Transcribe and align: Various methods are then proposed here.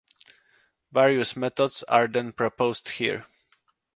Various 0.91 1.35
methods 1.35 1.83
are 1.83 2.07
then 2.07 2.31
proposed 2.31 2.89
here. 2.89 3.27